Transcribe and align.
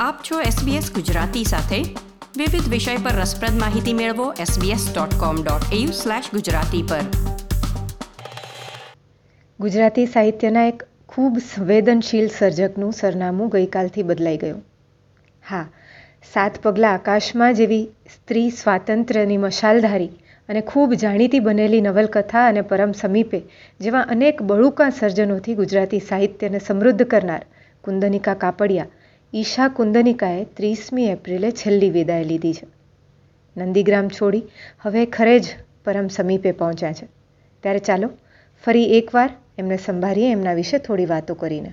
આપ 0.00 0.30
છો 0.30 0.40
SBS 0.40 0.94
ગુજરાતી 0.94 1.44
સાથે. 1.44 1.82
વિવિધ 2.36 2.68
વિષય 2.68 2.96
પર 2.96 3.10
રસપ્રદ 3.10 3.50
માહિતી 3.50 3.92
મેળવો 3.92 4.32
sbs.com.au/gujarati 4.32 6.90
પર. 6.90 7.04
ગુજરાતી 9.60 10.06
સાહિત્યના 10.06 10.66
એક 10.66 10.82
ખૂબ 11.08 11.38
સંવેદનશીલ 11.38 12.28
સર્જકનું 12.28 12.92
સરનામું 12.92 13.48
ગઈકાલથી 13.48 14.02
બદલાઈ 14.02 14.36
ગયું. 14.36 14.64
હા, 15.48 15.66
સાત 16.34 16.62
પગલાં 16.62 16.92
આકાશમાં 16.92 17.54
જેવી 17.54 17.84
સ્ત્રી 17.84 18.50
સ્વાતંત્ર્યની 18.50 19.36
મશાલધારી 19.36 20.10
અને 20.48 20.60
ખૂબ 20.60 20.92
જાણીતી 20.92 21.40
બનેલી 21.40 21.80
નવલકથા 21.80 22.46
અને 22.46 22.60
પરમ 22.60 22.92
સમીપે 22.92 23.42
જેવા 23.80 24.00
અનેક 24.00 24.42
બળુકા 24.42 24.90
સર્જનોથી 24.90 25.54
ગુજરાતી 25.54 26.00
સાહિત્યને 26.00 26.58
સમૃદ્ધ 26.58 27.02
કરનાર 27.02 27.40
કુંદનિકા 27.84 28.34
કાપડિયા 28.34 28.86
ઈશા 29.32 29.68
કુંદનિકાએ 29.68 30.44
ત્રીસમી 30.58 31.08
એપ્રિલે 31.14 31.48
છેલ્લી 31.50 31.90
વિદાય 31.90 32.24
લીધી 32.24 32.52
છે. 32.52 32.66
નંદીગ્રામ 33.56 34.06
છોડી 34.08 34.44
હવે 34.80 35.02
ખરે 35.06 35.34
જ 35.40 35.46
પરમ 35.84 36.08
સમીપે 36.08 36.52
પહોંચ્યા 36.52 36.92
છે. 36.92 37.08
ત્યારે 37.62 37.78
ચાલો 37.78 38.08
ફરી 38.64 38.86
એકવાર 38.98 39.30
એમને 39.58 39.76
સંભાળીએ 39.76 40.30
એમના 40.32 40.54
વિશે 40.60 40.78
થોડી 40.78 41.06
વાતો 41.06 41.34
કરીને. 41.34 41.72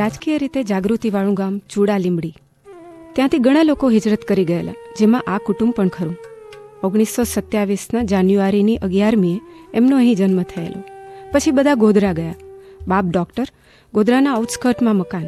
રાજકીય 0.00 0.38
રીતે 0.38 0.62
જાગૃતિવાળું 0.62 1.34
ગામ 1.34 1.60
ચૂડા 1.74 1.98
લીમડી 1.98 2.34
ત્યાંથી 3.14 3.38
ઘણા 3.38 3.62
લોકો 3.62 3.88
હિજરત 3.88 4.24
કરી 4.24 4.44
ગયેલા, 4.44 4.74
જેમાં 4.98 5.22
આ 5.26 5.38
કુટુંબ 5.38 5.74
પણ 5.74 5.88
ખરું. 5.88 6.16
ઓગણીસો 6.84 7.24
સત્યાવીસના 7.24 8.02
જાન્યુઆરીની 8.02 8.76
અગિયારમીએ 8.76 9.40
એમનો 9.74 9.96
અહીં 9.96 10.14
જન્મ 10.14 10.42
થયેલો. 10.42 10.82
પછી 11.32 11.50
બધા 11.50 11.74
ગોધરા 11.74 12.12
ગયા. 12.12 12.34
બાપ 12.88 13.04
ડોક્ટર, 13.04 13.46
ગોધરાના 13.94 14.34
આઉટસ્કર્ટમાં 14.34 14.96
મકાન, 14.96 15.26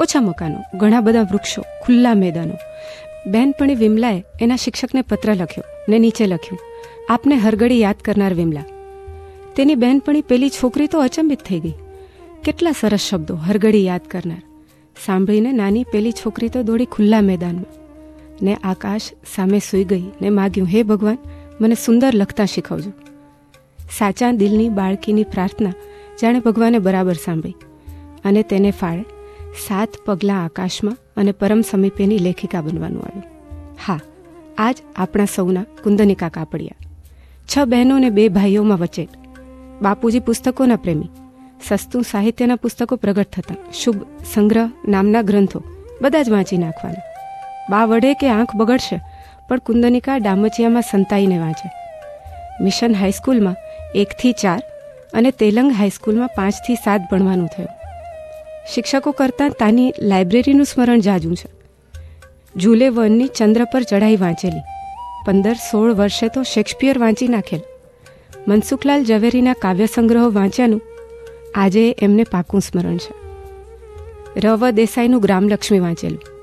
ઓછા 0.00 0.20
મકાનો, 0.20 0.78
ઘણા 0.78 1.00
બધા 1.00 1.22
વૃક્ષો, 1.22 1.62
ખુલ્લા 1.84 2.14
મેદાનો. 2.14 2.56
બહેનપણી 3.26 3.74
વિમલાએ 3.74 4.24
એના 4.40 4.56
શિક્ષકને 4.56 5.02
પત્ર 5.02 5.34
લખ્યો 5.34 5.64
ને 5.88 5.98
નીચે 5.98 6.26
લખ્યું, 6.26 6.58
આપને 7.10 7.34
હરગડી 7.34 7.80
યાદ 7.80 7.96
કરનાર 8.04 8.34
વિમલા. 8.34 8.64
તેની 9.56 9.74
બહેનપણી 9.74 10.22
પેલી 10.22 10.50
છોકરી 10.50 10.86
તો 10.86 11.00
અચંબિત 11.00 11.40
થઈ 11.40 11.60
ગઈ. 11.60 11.74
કેટલા 12.44 12.72
સરસ 12.80 13.00
શબ્દો 13.00 13.34
હરગડી 13.36 13.84
યાદ 13.84 14.00
કરનાર. 14.10 14.42
સાંભળીને 15.06 15.52
નાની 15.52 15.84
પેલી 15.84 16.12
છોકરી 16.12 16.48
તો 16.48 16.62
દોડી 16.62 16.84
ખુલ્લા 16.84 17.20
મેદાનમાં. 17.20 17.85
ને 18.42 18.54
આકાશ 18.54 19.12
સામે 19.34 19.58
સૂઈ 19.58 19.84
ગઈ 19.84 20.04
ને 20.20 20.30
માગ્યું, 20.30 20.68
હે 20.68 20.82
ભગવાન, 20.82 21.18
મને 21.60 21.74
સુંદર 21.74 22.14
લખતા 22.14 22.46
શીખવજો. 22.46 22.90
સાચા 23.98 24.32
દિલની 24.32 24.68
બાળકીની 24.68 25.24
પ્રાર્થના 25.24 25.72
જાણે 26.20 26.40
ભગવાને 26.40 26.78
બરાબર 26.78 27.14
સાંભળી 27.14 27.56
અને 28.24 28.42
તેને 28.42 28.70
ફાળે 28.70 29.04
સાત 29.68 29.88
પગલાં 30.06 30.44
આકાશમાં 30.44 30.96
અને 31.16 31.32
પરમ 31.32 31.60
સમીપેની 31.60 32.18
લેખિકા 32.18 32.60
બનવાનું 32.60 33.02
આવ્યું. 33.02 33.24
હા, 33.86 34.00
આજ 34.58 34.76
આપણા 34.96 35.24
સૌના 35.24 35.62
કુંદનિકા 35.82 36.28
કાપડિયા. 36.28 36.74
છ 37.48 37.58
બહેનો 37.64 37.98
ને 37.98 38.10
બે 38.10 38.28
ભાઈઓમાં 38.28 38.78
વચ્ચે 38.78 39.08
બાપુજી 39.82 40.20
પુસ્તકોના 40.20 40.76
પ્રેમી, 40.76 41.10
સસ્તું 41.68 42.02
સાહિત્યના 42.02 42.56
પુસ્તકો 42.56 42.96
પ્રગટ 42.96 43.30
થતા 43.30 43.54
શુભ 43.72 44.02
સંગ્રહ 44.34 44.70
નામના 44.88 45.22
ગ્રંથો 45.22 45.62
બધા 46.02 46.22
જ 46.22 46.30
વાંચી 46.30 46.56
નાખવાના. 46.56 47.15
બા 47.70 47.84
વડે 47.84 48.14
કે 48.14 48.28
આંખ 48.28 48.56
બગડશે, 48.56 49.00
પણ 49.48 49.58
કુંદનિકા 49.58 50.18
ડામચિયામાં 50.18 50.82
સંતાઈને 50.82 51.38
વાંચે. 51.38 51.68
મિશન 52.60 52.94
હાઈસ્કૂલમાં 52.94 53.56
એકથી 53.94 54.32
ચાર 54.32 54.60
અને 55.14 55.30
તેલંગ 55.30 55.72
હાઈસ્કૂલમાં 55.72 56.28
પાંચથી 56.36 56.76
સાત 56.84 57.00
ભણવાનું 57.10 57.46
થયું. 57.46 57.68
શિક્ષકો 58.74 59.12
કરતાં 59.12 59.50
તાની 59.50 59.92
લાઇબ્રેરીનું 60.00 60.64
સ્મરણ 60.64 61.00
જાજું 61.00 61.36
છે. 61.36 61.48
જુલે 62.56 62.88
વનની 62.88 63.28
ચંદ્ર 63.28 63.64
પર 63.64 63.82
ચઢાઈ 63.82 64.16
વાંચેલી. 64.16 64.64
પંદર 65.26 65.54
સોળ 65.54 65.94
વર્ષે 65.94 66.28
તો 66.28 66.42
શેક્સપિયર 66.42 66.98
વાંચી 66.98 67.28
નાખેલ. 67.28 67.60
મનસુખલાલ 68.48 69.04
ઝવેરીના 69.04 69.52
કાવ્ય 69.52 69.86
સંગ્રહો 69.86 70.30
વાંચ્યાનું 70.30 70.80
આજે 71.54 71.94
એમને 72.02 72.24
પાકું 72.24 72.60
સ્મરણ 72.60 72.96
છે. 72.96 73.12
રવ 74.40 74.70
દેસાઈનું 74.70 75.20
ગ્રામલક્ષ્મી 75.20 75.78
વાંચેલું. 75.78 76.35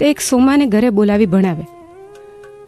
તે 0.00 0.10
એક 0.10 0.20
સોમાને 0.20 0.66
ઘરે 0.66 0.90
બોલાવી 0.90 1.26
ભણાવે. 1.26 1.64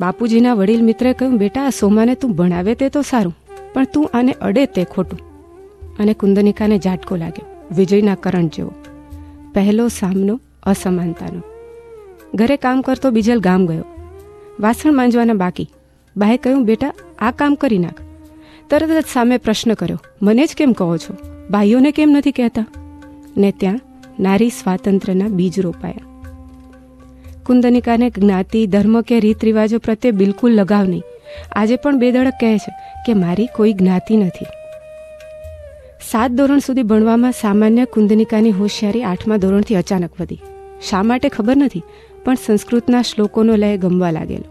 બાપુજીના 0.00 0.54
વડીલ 0.54 0.84
મિત્રે 0.84 1.12
કહ્યું, 1.12 1.38
બેટા, 1.38 1.66
આ 1.66 1.70
સોમાને 1.70 2.14
તું 2.14 2.32
ભણાવે 2.32 2.74
તે 2.74 2.88
તો 2.88 3.02
સારું, 3.02 3.36
પણ 3.74 3.84
તું 3.84 4.10
આને 4.14 4.32
અડે 4.32 4.66
તે 4.66 4.84
ખોટું. 4.84 5.18
અને 5.98 6.14
કુંદનિકાને 6.14 6.78
ઝાટકો 6.78 7.16
લાગ્યો, 7.16 7.74
વિજયના 7.76 8.14
કરંટ 8.14 8.54
જેવો. 8.54 8.72
પહેલો 9.54 9.88
સામનો 9.88 10.41
અસમાનતાનો. 10.62 11.42
ઘરે 12.34 12.56
કામ 12.56 12.82
કરતો 12.82 13.10
બીજલ 13.10 13.41
ગામ 13.41 13.66
ગયો. 13.66 13.84
વાસણ 14.60 14.92
માંજવાના 14.92 15.32
બાકી. 15.32 15.70
બાએ 16.16 16.36
કહ્યું, 16.36 16.64
બેટા, 16.64 16.92
આ 17.18 17.30
કામ 17.30 17.54
કરી 17.54 17.78
નાખ. 17.78 18.00
તરત 18.70 19.04
જ 19.04 19.04
સામે 19.12 19.36
પ્રશ્ન 19.36 19.74
કર્યો, 19.74 19.98
મને 20.22 20.47
જ 20.47 20.54
કેમ 20.56 20.72
કહો 20.72 20.97
છો? 20.97 21.16
ભાઈઓને 21.50 21.92
કેમ 21.92 22.10
નથી 22.10 22.32
કહેતા? 22.32 22.66
ને 23.36 23.52
ત્યાં 23.52 23.80
નારી 24.20 24.48
સ્વાતંત્ર્યના 24.48 25.28
બીજ 25.28 25.60
રોપાયા. 25.60 26.09
કુંદનિકાને 27.50 28.11
જ્ઞાતિ, 28.11 28.66
ધર્મ 28.66 29.00
કે 29.00 29.21
રીત 29.21 29.44
રિવાજો 29.44 29.78
પ્રત્યે 29.78 30.11
બિલકુલ 30.11 30.53
લગાવ 30.53 30.84
નહીં. 30.84 31.03
આજે 31.53 31.77
પણ 31.77 31.99
બેદળક 31.99 32.33
કહે 32.41 32.59
છે 32.59 32.72
કે 33.06 33.15
મારી 33.15 33.47
કોઈ 33.56 33.72
જ્ઞાતિ 33.72 34.16
નથી. 34.16 34.44
સાત 36.10 36.31
ધોરણ 36.31 36.59
સુધી 36.59 36.83
ભણવામાં 36.83 37.33
સામાન્ય 37.33 37.84
કુંદનિકાની 37.84 38.50
હોશિયારી 38.50 39.03
આઠમા 39.03 39.37
ધોરણથી 39.37 39.75
અચાનક 39.75 40.21
વધી. 40.21 40.41
શા 40.91 41.03
માટે 41.03 41.28
ખબર 41.28 41.56
નથી, 41.56 41.83
પણ 42.25 42.34
સંસ્કૃતના 42.34 43.03
શ્લોકોનો 43.03 43.56
લય 43.56 43.77
ગમવા 43.77 44.10
લાગેલો. 44.10 44.44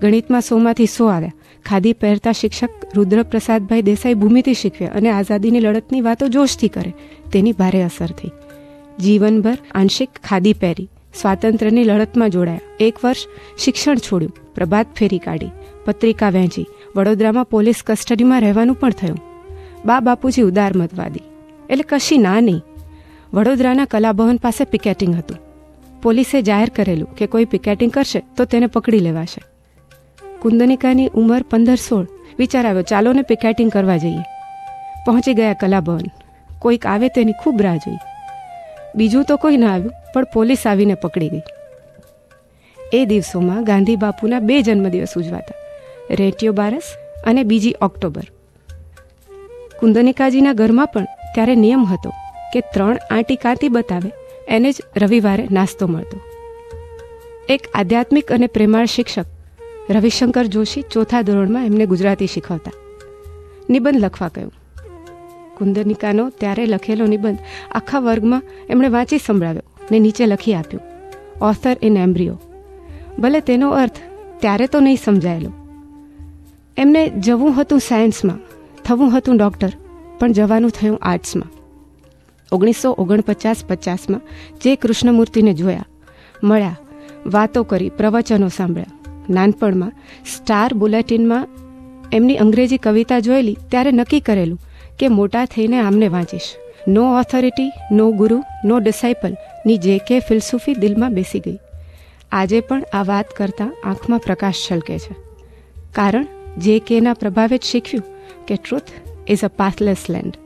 ગણિતમાં 0.00 0.40
સોમાંથી 0.40 0.86
સો 0.86 1.06
આવ્યા. 1.06 1.32
ખાદી 1.66 1.92
પહેરતા 1.92 2.32
શિક્ષક 2.32 2.70
રુદ્રપ્રસાદભાઈ 2.94 3.82
દેસાઈ 3.82 4.14
ભૂમિથી 4.14 4.54
શીખવ્યા 4.54 4.90
અને 4.94 5.10
આઝાદીની 5.10 5.60
લડતની 5.60 6.00
વાતો 6.00 6.28
જોશથી 6.28 6.68
કરે. 6.68 6.94
તેની 7.32 7.52
ભારે 7.52 7.82
અસર 7.82 8.06
થઈ. 8.06 8.30
જીવનભર 9.00 9.58
આંશિક 9.74 10.08
ખાદી 10.24 10.52
પહેરી. 10.52 10.88
સ્વાતંત્ર્યની 11.14 11.84
લડતમાં 11.84 12.30
જોડાયા. 12.30 12.60
એક 12.80 13.04
વર્ષ 13.04 13.26
શિક્ષણ 13.58 13.94
છોડ્યું, 13.94 14.54
પ્રભાત 14.54 14.86
ફેરી 14.94 15.18
કાઢી, 15.18 15.52
પત્રિકા 15.84 16.30
વહેંચી, 16.30 16.66
વડોદરામાં 16.96 17.44
પોલીસ 17.44 17.82
કસ્ટડીમાં 17.86 18.40
રહેવાનું 18.40 18.74
પણ 18.74 18.90
થયું. 18.90 19.20
બા 19.84 20.00
બાપુજી 20.00 20.42
ઉદાર 20.42 20.76
મતવાદી, 20.76 21.22
એટલે 21.70 21.84
કશી 21.88 22.18
ના 22.18 22.40
નહીં. 22.40 22.62
વડોદરાના 23.34 23.84
કલાભવન 23.84 24.36
પાસે 24.36 24.64
પિકેટિંગ 24.64 25.14
હતું. 25.14 25.38
પોલીસે 26.02 26.42
જાહેર 26.42 26.68
કરેલું 26.68 27.14
કે 27.14 27.26
કોઈ 27.26 27.44
પિકેટિંગ 27.44 27.92
કરશે 27.92 28.20
તો 28.36 28.44
તેને 28.44 28.66
પકડી 28.66 28.98
લેવાશે. 28.98 29.40
કુંદનિકાની 30.42 31.10
ઉંમર 31.14 31.42
પંદર 31.42 31.76
સોળ, 31.76 32.06
વિચાર 32.38 32.66
આવ્યો, 32.66 32.82
ચાલો 32.82 33.12
ને 33.12 33.22
પિકેટિંગ 33.22 33.70
કરવા 33.70 33.96
જઈએ. 33.96 34.24
પહોંચી 35.06 35.34
ગયા 35.34 35.52
કલાભવન. 35.52 36.06
કોઈક 36.58 36.86
આવે 36.86 37.08
તેની 37.08 37.32
ખૂબ 37.42 37.62
રાહ 37.62 37.76
જોઈ. 37.76 38.09
બીજું 38.94 39.24
તો 39.24 39.36
કોઈ 39.36 39.56
ના 39.56 39.72
આવ્યું, 39.74 39.94
પણ 40.14 40.32
પોલીસ 40.34 40.66
આવીને 40.66 40.94
પકડી 40.94 41.28
ગઈ. 41.28 41.42
એ 42.92 43.00
દિવસોમાં 43.06 43.64
ગાંધી 43.64 43.96
બાપુના 43.96 44.40
બે 44.40 44.62
જન્મદિવસ 44.62 45.16
ઉજવાતા, 45.16 45.58
રેટિયો 46.10 46.52
બારસ 46.52 46.88
અને 47.24 47.42
બીજી 47.44 47.74
ઓક્ટોબર. 47.80 48.26
કુંદનિકાજીના 49.80 50.52
ઘરમાં 50.52 50.86
પણ 50.86 51.06
ત્યારે 51.34 51.54
નિયમ 51.54 51.84
હતો 51.84 52.10
કે 52.52 52.60
ત્રણ 52.74 52.98
આંટી 53.10 53.36
કાંતી 53.36 53.68
બતાવે, 53.68 54.10
એને 54.48 54.72
જ 54.72 54.76
રવિવારે 54.96 55.44
નાસ્તો 55.50 55.88
મળતો. 55.88 56.18
એક 57.48 57.62
આધ્યાત્મિક 57.74 58.32
અને 58.32 58.46
પ્રેમાળ 58.46 58.86
શિક્ષક, 58.86 59.28
રવિશંકર 59.90 60.46
જોશી 60.46 60.82
ચોથા 60.92 61.22
ધોરણમાં 61.22 61.66
એમને 61.66 61.86
ગુજરાતી 61.86 62.26
શીખવતા. 62.26 62.76
નિબંધ 63.68 64.00
લખવા 64.04 64.28
કહ્યું 64.28 64.52
કુંદનિકાનો 65.60 66.24
ત્યારે 66.40 66.66
લખેલો 66.66 67.06
નિબંધ 67.06 67.38
આખા 67.70 68.00
વર્ગમાં 68.00 68.42
એમણે 68.70 68.88
વાંચી 68.88 69.18
સંભળાવ્યો 69.18 69.86
ને 69.90 69.98
નીચે 69.98 70.26
લખી 70.26 70.54
આપ્યું. 70.54 70.84
ઓથર 71.40 71.76
ઇન 71.82 71.96
એમ્બ્રિયો 71.96 72.38
ભલે 73.18 73.40
તેનો 73.40 73.70
અર્થ 73.70 73.98
ત્યારે 74.40 74.66
તો 74.66 74.80
નહીં 74.80 74.98
સમજાયેલો. 75.04 75.52
એમને 76.76 77.02
જવું 77.18 77.56
હતું 77.56 77.80
સાયન્સમાં, 77.80 78.38
થવું 78.84 79.18
હતું 79.18 79.36
ડૉક્ટર, 79.36 79.72
પણ 80.18 80.32
જવાનું 80.32 80.70
થયું 80.70 80.98
આર્ટ્સમાં. 81.02 81.50
ઓગણીસો 82.52 82.90
ઓગણપચાસ 82.92 83.64
પચાસમાં 83.64 84.22
જે 84.60 84.76
કૃષ્ણમૂર્તિને 84.76 85.52
જોયા, 85.54 85.86
મળ્યા, 86.44 86.78
વાતો 87.26 87.62
કરી, 87.62 87.90
પ્રવચનો 87.90 88.48
સાંભળ્યા. 88.48 88.96
નાનપણમાં 89.30 89.92
સ્ટાર 90.26 90.70
બુલેટિનમાં 90.74 91.48
એમની 92.12 92.36
અંગ્રેજી 92.36 92.76
કવિતા 92.76 93.20
જોયેલી, 93.20 93.56
ત્યારે 93.70 93.90
નક્કી 93.92 94.20
કરેલું 94.20 94.60
કે 95.00 95.08
મોટા 95.08 95.44
થઈને 95.44 95.80
આમને 95.80 96.08
વાંચીશ. 96.08 96.56
નો 96.88 97.18
ઓથોરિટી 97.18 97.72
નો 97.92 98.12
ગુરુ, 98.12 98.42
નો 98.64 98.78
ડિસાઇપલની 98.78 99.78
જે 99.78 99.98
કે 99.98 100.20
ફિલસૂફી 100.20 100.74
દિલમાં 100.74 101.14
બેસી 101.14 101.40
ગઈ. 101.40 101.58
આજે 102.32 102.60
પણ 102.60 102.82
આ 102.92 103.02
વાત 103.02 103.30
કરતાં 103.30 103.76
આંખમાં 103.84 104.18
પ્રકાશ 104.18 104.54
છલકે 104.72 104.98
છે. 104.98 105.16
કારણ, 105.92 106.26
જે 106.58 106.78
કેના 106.78 107.14
પ્રભાવે 107.14 107.58
જ 107.58 107.62
શીખ્યું 107.62 108.04
કે 108.46 108.56
truth 108.56 108.82
is 109.28 109.44
a 109.44 109.48
pathless 109.48 109.96
land 110.10 110.36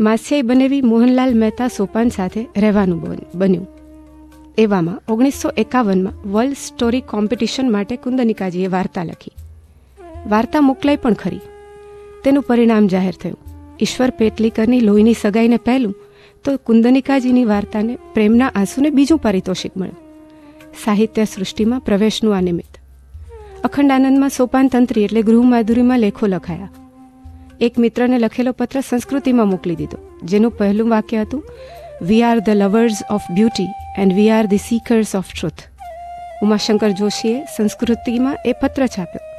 માસિયાઈ 0.00 0.42
બનેવી 0.42 0.82
મોહનલાલ 0.82 1.38
મહેતા 1.38 1.68
સોપાન 1.68 2.08
સાથે 2.08 2.46
રહેવાનું 2.56 3.00
બન- 3.00 3.24
બન્યું. 3.34 3.68
એવામાં 4.58 5.12
ઓગણીસો 5.12 5.50
એકાવનમાં 5.56 6.32
વર્લ્ડ 6.32 6.52
સ્ટોરી 6.52 7.00
કોમ્પિટિશન 7.00 7.72
માટે 7.72 7.96
કુંદનિકાજીએ 7.96 8.66
વાર્તા 8.66 9.04
લખી. 9.04 9.32
વાર્તા 10.28 10.60
મોકલાઈ 10.60 10.96
પણ 10.96 11.12
ખરી. 11.12 11.40
તેનું 12.24 12.46
પરિણામ 12.48 12.86
જાહેર 12.92 13.16
થયું. 13.22 13.38
ઈશ્વર 13.80 14.10
પેટલીકરની 14.18 14.86
લોહીની 14.86 15.20
સગાઈને 15.22 15.58
પહેલું 15.66 15.94
તો 16.44 16.58
કુંદનિકાજીની 16.66 17.46
વાર્તાને 17.52 17.94
પ્રેમના 18.14 18.50
આંસુને 18.54 18.90
બીજું 18.90 19.22
પારિતોષિક 19.24 19.72
મળ્યું. 19.76 19.98
સાહિત્ય 20.84 21.24
સૃષ્ટિમાં 21.24 21.80
પ્રવેશનું 21.80 22.36
આ 22.36 22.42
નિમિત્ત. 22.48 22.74
અખંડ 23.64 23.90
આનંદમાં 23.90 24.36
સોપાન 24.36 24.68
તંત્રી 24.68 25.04
એટલે 25.04 25.22
ગૃહમાધુરીમાં 25.22 26.00
લેખો 26.00 26.26
લખાયા. 26.26 26.70
એક 27.60 27.74
મિત્રને 27.78 28.18
લખેલો 28.18 28.52
પત્ર 28.52 28.80
સંસ્કૃતિમાં 28.80 29.48
મોકલી 29.48 29.78
દીધો, 29.80 29.98
જેનું 30.24 30.56
પહેલું 30.58 30.92
વાક્ય 30.94 31.24
હતું 31.24 31.42
we 32.08 32.22
are 32.22 32.38
the 32.46 32.56
lovers 32.60 33.02
of 33.10 33.26
beauty 33.36 33.70
and 33.98 34.16
we 34.18 34.30
are 34.36 34.46
the 34.46 34.66
seekers 34.68 35.12
of 35.20 35.32
truth 35.32 35.62
Umashankar 36.42 36.92
જોશીએ 37.00 37.42
સંસ્કૃતિમાં 37.56 38.40
એ 38.46 38.52
પત્ર 38.60 38.86
છાપ્યો. 38.86 39.29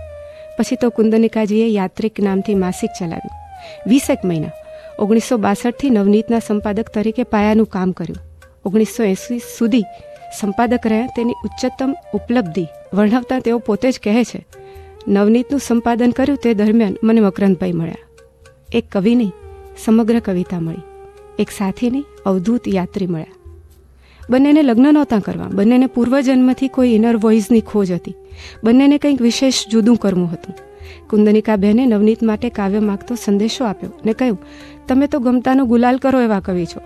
પછી 0.62 0.76
તો 0.82 0.90
કુંદનિકાજીએ 0.90 1.68
યાત્રિક 1.68 2.20
નામથી 2.20 2.56
માસિક 2.64 2.92
ચલાવ્યું 3.00 3.38
વીસેક 3.90 4.26
મહિના. 4.26 4.54
ઓગણીસો 5.00 5.38
બાસઠથી 5.38 5.90
નવનીતના 5.90 6.42
સંપાદક 6.48 6.90
તરીકે 6.96 7.24
પાયાનું 7.24 7.70
કામ 7.76 7.92
કર્યું. 7.92 8.22
ઓગણીસો 8.66 9.04
એંસી 9.04 9.40
સુધી 9.58 9.86
સંપાદક 10.40 10.86
રહ્યા 10.92 11.14
તેની 11.16 11.40
ઉચ્ચતમ 11.46 11.92
ઉપલબ્ધિ 12.14 12.66
વર્ણવતા 12.94 13.40
તેઓ 13.40 13.60
પોતે 13.68 13.92
જ 13.92 14.00
કહે 14.04 14.24
છે, 14.24 14.46
નવનીતનું 15.08 15.66
સંપાદન 15.68 16.12
કર્યું 16.12 16.42
તે 16.44 16.54
દરમિયાન 16.54 16.98
મને 17.04 17.22
મકરંદભાઈ 17.22 17.72
મળ્યા. 17.72 18.08
એક 18.74 18.86
કવિ 18.92 19.16
નહીં 19.16 19.34
સમગ્ર 19.86 20.20
કવિતા 20.20 20.60
મળી. 20.60 20.88
એક 21.40 21.50
સાથીની 21.52 22.06
અવધૂત 22.26 22.68
યાત્રી 22.68 23.08
મળ્યા. 23.08 23.41
બંનેને 24.30 24.62
લગ્ન 24.62 24.94
નહોતા 24.94 25.20
કરવા. 25.20 25.48
બંનેને 25.48 25.86
પૂર્વજન્મથી 25.86 26.68
કોઈ 26.68 26.90
ઇનર 26.90 27.18
વોઇસની 27.18 27.62
ખોજ 27.62 27.92
હતી. 27.92 28.16
બંનેને 28.64 28.98
કંઈક 28.98 29.22
વિશેષ 29.22 29.68
જુદું 29.68 29.98
કરવું 29.98 30.32
હતું. 30.32 30.56
કુંદનિકા 31.10 31.56
બહેને 31.56 31.86
નવનીત 31.86 32.24
માટે 32.24 32.50
કાવ્ય 32.50 32.80
માગતો 32.80 33.16
સંદેશો 33.16 33.66
આપ્યો 33.66 33.92
ને 34.06 34.14
કહ્યું, 34.14 34.40
તમે 34.88 35.08
તો 35.08 35.20
ગમતાનો 35.20 35.66
ગુલાલ 35.66 35.98
કરો 35.98 36.22
એવા 36.22 36.40
કવિ 36.40 36.66
છો. 36.66 36.80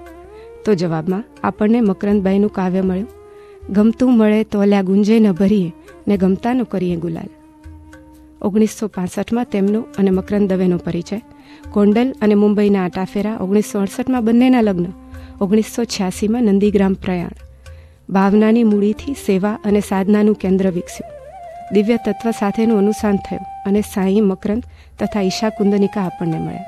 તો 0.65 0.73
જવાબમાં, 0.73 1.23
આપણને 1.43 1.81
મકરંદબાઈનું 1.81 2.53
કાવ્ય 2.53 2.81
મળ્યું. 2.81 3.07
ગમતું 3.69 4.17
મળે 4.17 4.43
તો 4.43 4.59
અલ્યા 4.59 4.81
ગુંજે 4.81 5.19
ન 5.19 5.31
ભરીએ, 5.31 5.73
ને 6.07 6.17
ગમતાનો 6.17 6.63
કરીએ 6.63 6.95
ગુલાલ. 6.95 7.27
ઓગણીસો 8.41 8.87
પાસઠમાં 8.87 9.45
તેમનો 9.45 9.79
અને 9.97 10.09
મકરંદ 10.09 10.53
દવેનો 10.53 10.77
પરિચય. 10.77 11.21
ગોંડલ 11.73 12.15
અને 12.21 12.35
મુંબઈના 12.35 12.85
આટાફેરા 12.85 13.37
ઓગણીસો 13.37 13.79
અડસઠમાં 13.79 14.25
બંનેના 14.25 14.61
લગ્ન. 14.61 14.85
ઓગણીસો 15.41 15.83
છ્યાસીમાં 15.83 16.43
નંદીગ્રામ 16.43 16.93
પ્રયાણ. 16.93 17.29
ભાવનાની 18.09 18.63
મૂડીથી 18.63 19.13
સેવા 19.13 19.59
અને 19.65 19.79
સાધનાનું 19.79 20.35
કેન્દ્ર 20.35 20.71
વિકસ્યું. 20.71 21.11
દિવ્ય 21.73 21.97
તત્વ 21.97 22.31
સાથેનું 22.31 22.77
અનુસાન 22.77 23.15
થયું 23.15 23.45
અને 23.65 23.81
સાંઈ, 23.81 24.21
મકરંદ 24.21 24.63
તથા 24.99 25.21
ઈશા 25.21 25.49
કુંદનિકા 25.49 26.01
આપણને 26.01 26.39
મળ્યા. 26.39 26.65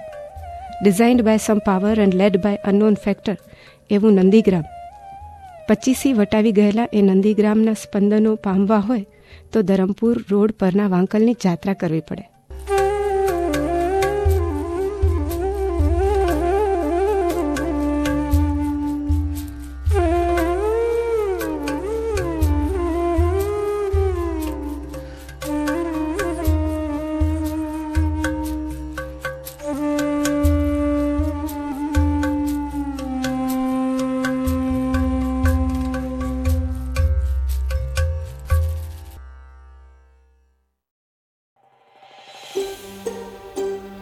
Designed 0.84 1.22
by 1.22 1.38
some 1.38 1.58
power 1.58 2.00
and 2.00 2.16
led 2.16 2.38
by 2.38 2.56
unknown 2.56 2.94
factor 2.94 3.38
એવું 3.90 4.14
નંદીગ્રામ. 4.14 4.64
પચીસી 5.70 6.14
વટાવી 6.14 6.52
ગયેલા 6.52 6.88
એ 6.94 7.02
નંદીગ્રામના 7.02 7.74
સ્પંદનો 7.74 8.36
પામવા 8.36 8.78
હોય 8.78 9.06
તો 9.54 9.62
ધરમપુર 9.62 10.26
રોડ 10.32 10.52
પરના 10.52 10.88
વાંકલની 10.88 11.34
જાત્રા 11.34 11.74
કરવી 11.74 12.00
પડે. 12.00 12.37